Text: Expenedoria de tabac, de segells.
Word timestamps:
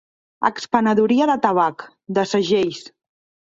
Expenedoria 0.47 1.29
de 1.33 1.37
tabac, 1.45 1.87
de 2.19 2.27
segells. 2.33 2.85